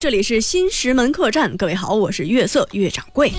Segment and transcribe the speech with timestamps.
[0.00, 3.32] 这里是新石门客栈，各位好，我是月色月掌柜，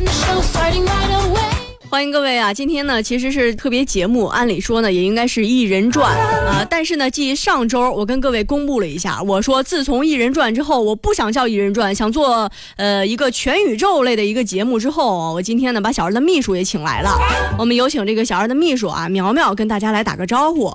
[1.89, 2.53] 欢迎各位啊！
[2.53, 6.13] 今天呢，其实是特别节目，按理说呢，也应该是一人传
[6.45, 17.17] 啊，但是呢，继上周我跟各位公布了一下，我说自从一人传之后，我不想叫一人传，想做呃一个全宇宙类的一个节目之后，我今天呢把小二的秘书也请来了，
[17.57, 20.65] 我们有请这个小二的秘书啊，苗苗跟大家来打个招呼。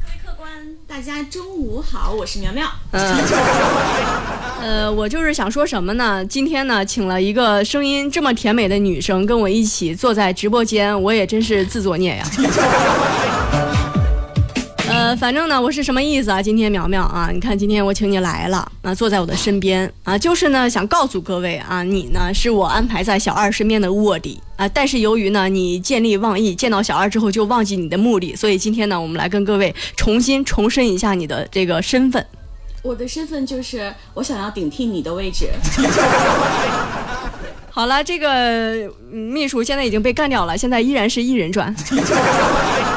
[0.00, 0.50] 各位客官
[0.88, 2.66] 大家中午好，我是苗苗。
[2.92, 3.20] 嗯，呃，
[4.64, 6.24] 呃我就是想说什么呢？
[6.24, 12.24] 今天呢，请了一个声音这么甜美的女生跟我一起坐在直播间，我也真是自作孽呀。
[14.88, 16.40] 呃，反正呢，我是什么意思啊？
[16.40, 32.24] 今天苗苗啊，你看今天我请你来了啊，坐在我的身边啊，就是呢想告诉各位啊，你呢是我安排在小二身边的卧底啊，但是由于呢你见利忘义，见到小二之后就忘记你的目的，所以今天呢我们来跟各位重新重申一下你的这个身份。
[32.84, 35.48] 我的身份就是我想要顶替你的位置。
[37.70, 41.74] 好了，这个秘书现在已经被干掉了，现在依然是一人转。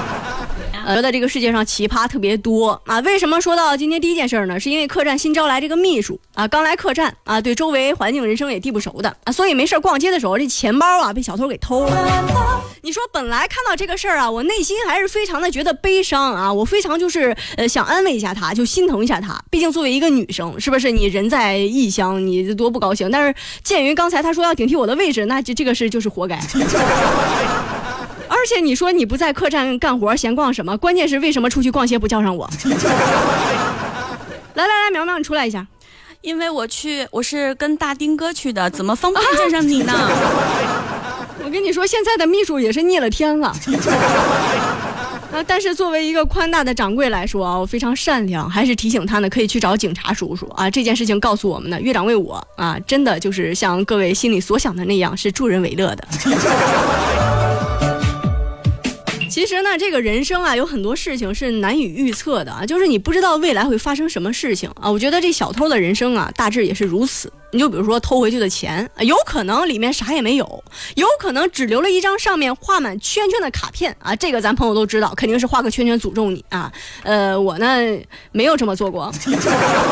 [0.96, 3.00] 觉得这个世界上奇葩特别多啊！
[3.02, 4.60] 为什么说到今天第一件事儿呢？
[4.60, 12.64] 是因为客栈新招来这个秘书啊，刚来客栈啊，对周围环境人生也地不熟的啊，所以没事逛街的时候，这钱包啊被小偷给偷了。
[12.84, 19.38] 你说本来看到这个事儿啊，我内心还是非常的觉得悲伤啊，我非常就是呃想安慰一下他，就心疼一下他。
[19.50, 23.12] 毕竟作为一个女生，是不是你人在异乡，你多不高兴？
[23.12, 26.40] 但是鉴于刚才他说要顶替我的位置，那这这个事就是活该。
[28.48, 30.78] 而且你说你不在客栈干活闲逛什么？
[30.78, 32.50] 关键是为什么出去逛街不叫上我？
[34.56, 35.68] 来来来，苗苗你出来一下，
[36.22, 39.92] 因为我去我是跟大丁哥去的，怎么方便见上你呢？
[41.44, 43.50] 我跟你说，现在的秘书也是逆了天了。
[45.34, 50.70] 啊， 但是作为一个宽大的掌柜来说啊，我非常善良，还是提醒他呢，可以去找警察叔叔啊。
[50.70, 56.08] 这件事情告诉我们呢，岳掌柜我啊，真的就是像各位心里所想的那样，是助人为乐的。
[59.38, 64.90] 其实呢，这个人生啊，有很多事情是难以预测的啊，就是你不知道未来会发生什么事情啊。
[64.90, 67.32] 我觉得这小偷的人生啊，大致也是如此。
[67.52, 70.64] 你就比如说偷回去的钱，有可能里面啥也没有，
[70.96, 74.16] 有可能只留了一张上面画满圈圈的卡片啊。
[74.16, 76.74] 这个咱朋友都知道，肯定是画个圈圈诅咒你啊。
[77.04, 77.78] 呃，我呢
[78.32, 79.14] 没有这么做过。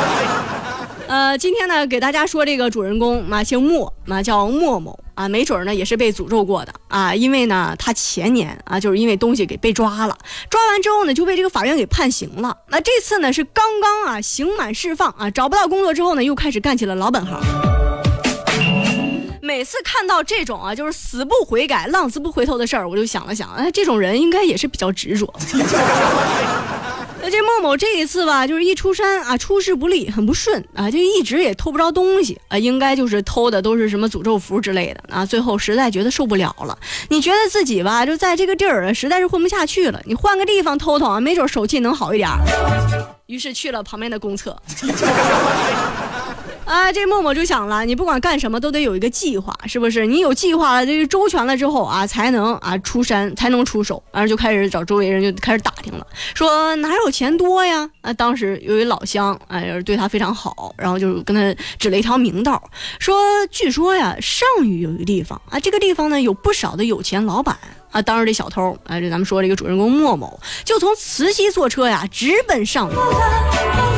[1.06, 10.18] 呃，今天呢，给大家说这个主人公嘛，姓莫，嘛叫莫某啊，没准呢也是被诅咒过的啊，因为呢，他前年啊，就是因为东西给被抓了，
[10.50, 12.56] 抓完之后呢，就被这个法院给判刑了。
[12.68, 17.40] 那这次呢，是刚刚啊刑满释放啊，找不到工作之后呢，又开始干起了老本行。
[19.42, 25.32] 每次看到这种啊，就是死不悔改、浪子不回头的事儿，我就想了想，哎，这种人应该也是比较执着。
[27.30, 35.26] 这孟某这一次吧，就是一出山啊，出事不利，很不顺啊，就一直也偷不着东西啊，应该就是偷的都是什么诅咒符之类的啊。
[35.26, 36.78] 最后实在觉得受不了了，
[37.10, 42.30] 你觉得自己吧，就在这个地儿，实在是混不下去了，你换个地方偷偷啊，没准手气能好一点。
[43.28, 44.56] 于是去了旁边的公厕。
[46.66, 50.06] 啊，这默默就想了，你不管干什么都得有一个计划，是不是？
[50.06, 54.02] 你有计划了，这个周全了之后啊，才能啊出山，才能出手。
[54.12, 57.88] 然后就开始找周围人，就开始打听了，说哪有钱多呀？
[58.02, 62.62] 啊， 当时有一老乡，哎，对他非常好，然后就跟他指了一条明道，
[63.00, 63.16] 说
[63.52, 67.56] 据说呀，上虞有一个地方啊，这个地方呢有不少的有钱老板
[67.92, 68.02] 啊。
[68.02, 72.96] 当时这小偷，哎，这咱们说这个主人公莫某，就从慈溪坐车呀，直奔上虞。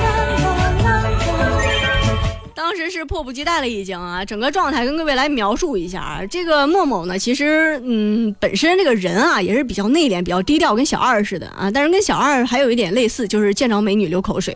[2.77, 6.23] 当时是迫不及待了，已经啊，整个状态跟各位来描述一下啊。
[6.29, 11.71] 这个莫某呢，其实嗯，本身这个人啊也是比较内敛、比较低调，跟小二似的啊。
[11.71, 14.55] 但是跟小二还有一点类似，就是见着美女流口水。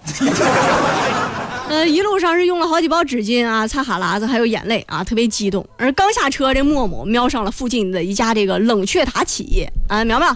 [1.67, 5.67] 呃，一路上是用了好几包纸巾啊，擦哈喇子，还有眼泪啊，特别激动。
[5.75, 10.31] 而刚下车，这莫某瞄上了附近的一家这个冷却塔企业啊，苗苗，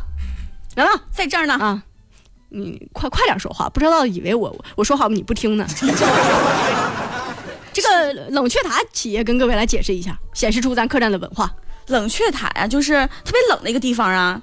[0.76, 1.84] 苗苗在这儿呢啊，
[2.50, 5.68] 你快快点说话，不知道以为我我说话你不听呢。
[7.76, 11.54] 这个冷却塔企业跟各位来解释一下，显示出咱客栈的文化。
[11.88, 14.42] 冷却塔呀，就是特别冷的一个地方啊。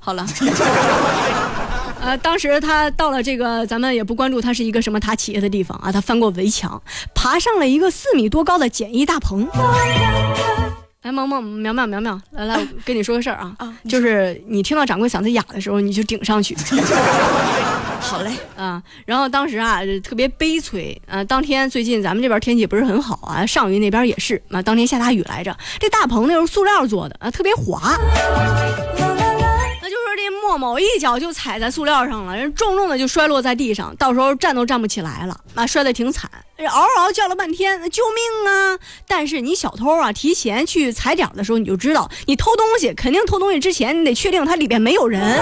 [0.00, 0.26] 好了，
[2.02, 5.92] 呃，当时他到了这个，咱们也不关注他是一个什么塔企业的地方啊。
[5.92, 6.82] 他翻过围墙，
[7.14, 9.48] 爬上了一个四米多高的简易大棚。
[11.02, 13.56] 来，萌萌苗苗苗苗，来来，我跟你说个事儿啊，
[13.88, 16.56] 就是你听到掌柜嗓子哑的时候，你就顶上去。
[18.00, 21.22] 好嘞，啊，然后当时啊，特别悲催啊。
[21.24, 25.54] 当天最近咱们这边天气不是很好啊，上虞那边也是啊，当天下大雨来着。
[25.78, 27.98] 这大棚那是塑料做的啊，特别滑。
[29.80, 38.78] 那就说这莫某一脚就踩在塑料上了，人重重的就摔落在地上，到时候站都站不起来了，啊，摔得挺惨，嗷嗷叫了半天，救命啊！
[39.06, 45.38] 但是你小偷啊，提前去踩点的时候，你就知道，你偷东西肯定偷东西之前，你得确定它里边没有人。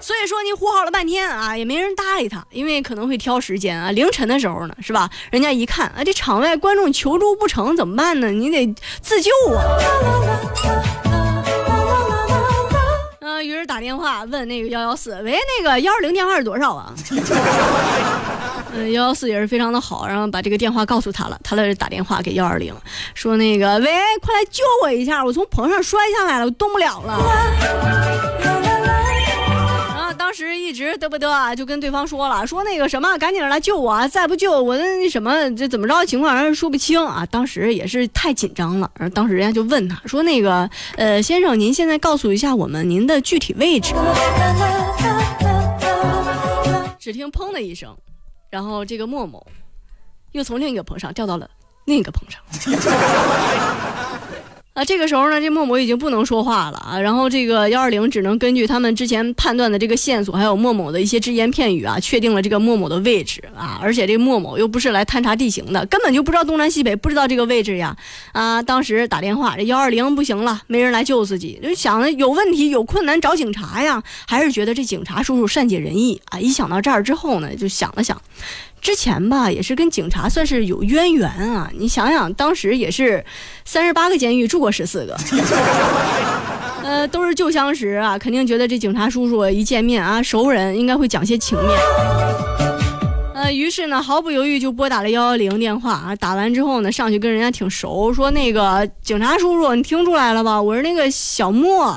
[0.00, 5.08] 所以说你呼号了半天啊，也没人搭理他，因为可能会挑时间啊，凌晨的时候呢，是吧？
[5.30, 8.28] 人家一看啊，这场外观众求助不成，怎么办呢？
[8.28, 9.62] 你得自救啊。
[13.20, 16.92] 嗯于是打电话问那个幺幺四，喂，那个幺二零电话是多少啊？
[18.74, 22.74] 嗯，幺幺四也是非常的好，然后把这个电话告诉他了，他在这打电话给幺二零，
[23.14, 28.27] 说那个，喂，快来救我一下，我从棚上摔下来了，我动不了了。
[30.88, 34.08] 当时一直嘚不得啊，就跟对方说了，说那个什么，赶紧来救我啊！
[34.08, 37.26] 再不救我，那什么，这怎么着情况，让人说不清啊。
[37.30, 43.92] 当时也是太紧张了，然后当时人家就问他说：“那个，呃，先生，您现在告诉一下我们您的具体位置。
[46.98, 47.94] ”只听砰的一声，
[48.48, 49.46] 然后这个莫某
[50.32, 51.50] 又从另一个棚上掉到了
[51.84, 52.40] 另一个棚上。
[54.78, 67.96] 啊，这个时候呢，这莫某已经不能说话了啊，然后这个幺二零只能根据他们之前判断的这个线索，还有莫某的一些只言片语啊，确定了这个莫某的位置啊，而且这莫某又不是来探查地形的，根本就不知道东南西北，不知道这个位置呀
[68.30, 68.62] 啊！
[68.62, 76.38] 当时打电话，这幺二零不行了，没人来救自己，就想着有问题有困难找警察呀，还是觉得这警察叔叔善解人意啊！
[76.38, 78.16] 一想到这儿之后呢，就想了想。
[78.80, 81.70] 之前吧，也是跟警察算是有渊源啊。
[81.74, 83.24] 你想想，当时也是
[83.64, 85.16] 三十八个监狱住过十四个，
[86.82, 91.78] 呃，都是旧相识啊，肯定觉得这警察叔叔一见面啊，熟人应该会讲些情面。
[93.34, 96.16] 呃，于是呢，毫不犹豫就拨打了幺幺零电话啊。
[96.16, 100.60] 打完之后呢，上去跟人家挺熟，说那个警察叔叔，你听出来了吧？
[100.60, 101.96] 我是那个小莫。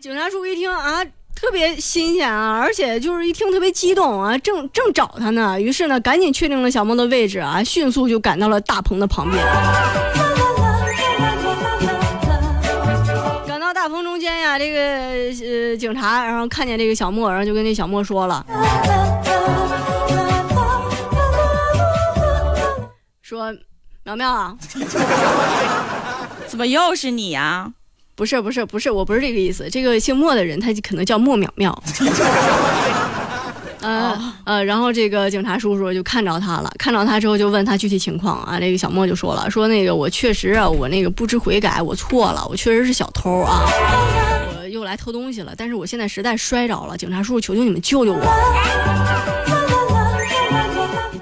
[0.00, 1.04] 警察叔叔一听啊。
[1.46, 9.40] 特别新鲜啊，而且就是一听特别激动啊，正正找他呢，于是呢，赶紧确定了小梦的位置啊，迅速就赶到了大棚的旁边。
[13.46, 14.80] 赶到大棚中间呀，这个
[15.70, 18.44] 呃警察，然后看见这个小莫，然后就跟那小莫说了，
[23.22, 23.54] 说
[24.02, 24.56] 苗苗啊，
[26.48, 27.72] 怎么又是你呀？
[28.16, 29.68] 不是不是不是，我不是这个意思。
[29.70, 31.72] 这个姓莫的人，他可能叫莫淼淼。
[33.82, 38.58] 呃呃，然后这个警察叔叔就看着他了，看着他之后就问他具体情况啊。
[38.58, 43.60] 这个小莫就说了，说那个我确实啊，我那个不知悔改，我错了，我确实是小偷啊，
[44.62, 45.52] 我又来偷东西了。
[45.54, 48.18] 但是我现在实在摔着了，警察叔叔，求求你们救救我。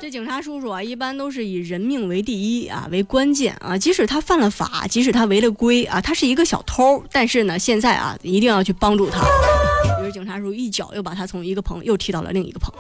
[0.05, 3.79] 这警察叔叔啊，一般都是以人命为第一啊，为关键啊。
[3.79, 9.27] 即使他犯了法，即使他违了规啊，他是一个小偷，但是呢，现在啊，一定要去帮助他。
[10.03, 12.71] 于是警察叔叔一脚又把他从一个棚又踢到了另一个棚。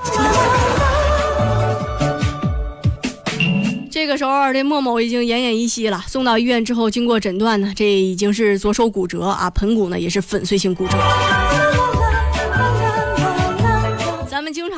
[3.90, 10.98] 这个时候，这莫某已经奄奄一息了，送到医院之后，经过诊断呢，这已经是左手骨折啊，盆骨呢也是粉碎性骨折。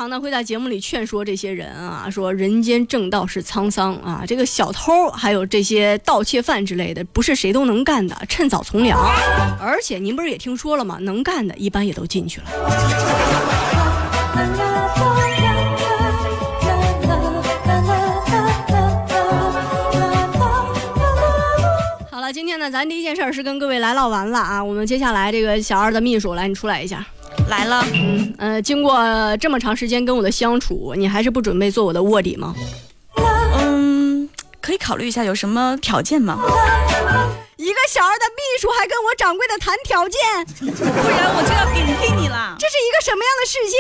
[0.07, 8.97] 常呢会在节目里劝说这些人啊，说人间正道是沧桑啊，这个小偷还有这些盗窃犯之类的，不是谁都能干的，趁早从良。
[9.61, 10.99] 而且您不是也听说了吗？
[11.01, 12.47] 能干的一般也都进去了。
[22.13, 27.05] 好了，今天呢，咱第一件事是跟各位来唠完了啊，我们接下来这个小二的秘书来，你出来一下。
[27.49, 28.99] 来了，嗯，呃，经过
[29.39, 32.55] 这么长时间跟我的相处，你还是不准备做我的卧底吗？
[33.59, 34.29] 嗯，
[34.61, 36.39] 可以考虑一下，有什么条件吗？
[37.57, 40.21] 一个小二的秘书还跟我掌柜的谈条件，
[40.61, 42.57] 不然我就要顶替你了。
[42.59, 43.77] 这是一个什么样的世界？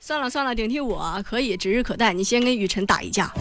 [0.00, 2.12] 算了算了，顶替我可以，指日可待。
[2.12, 3.32] 你先跟雨辰打一架。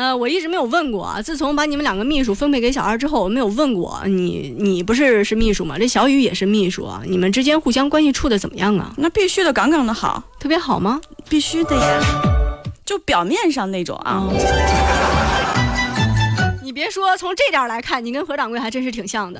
[0.00, 1.20] 呃，我一直没有问过啊。
[1.20, 4.54] 自从把你们两个秘书分配给小二之后，我没有问过你。
[4.58, 5.76] 你不是是秘书吗？
[5.78, 7.02] 这小雨也是秘书啊。
[7.06, 8.94] 你们之间互相关系处的怎么样啊？
[8.96, 10.98] 那必须的，杠杠的好，特别好吗？
[11.28, 12.00] 必须的呀，
[12.86, 14.26] 就表面上那种啊。
[16.64, 19.38] 你别说，从这点来看，你跟何掌柜还真是挺像的。